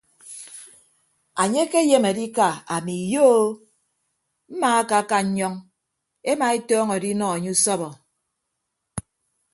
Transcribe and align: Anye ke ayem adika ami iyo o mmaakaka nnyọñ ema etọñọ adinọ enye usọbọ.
Anye 1.41 1.63
ke 1.71 1.77
ayem 1.83 2.05
adika 2.11 2.47
ami 2.75 2.93
iyo 3.05 3.25
o 3.39 3.43
mmaakaka 4.51 5.17
nnyọñ 5.25 5.53
ema 6.31 6.45
etọñọ 6.57 6.91
adinọ 6.97 7.25
enye 7.37 7.51
usọbọ. 7.55 7.87